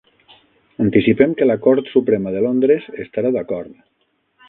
Anticipem 0.85 1.35
que 1.41 1.47
la 1.49 1.59
Cort 1.67 1.93
Suprema 1.99 2.35
de 2.39 2.43
Londres 2.49 2.91
estarà 3.07 3.37
d'acord. 3.39 3.81